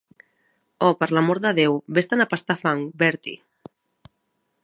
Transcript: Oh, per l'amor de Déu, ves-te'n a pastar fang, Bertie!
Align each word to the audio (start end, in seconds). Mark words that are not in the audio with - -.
Oh, 0.85 0.93
per 1.01 1.09
l'amor 1.17 1.41
de 1.43 1.51
Déu, 1.59 1.77
ves-te'n 1.99 2.25
a 2.25 2.27
pastar 2.33 2.57
fang, 2.63 2.83
Bertie! 3.01 3.71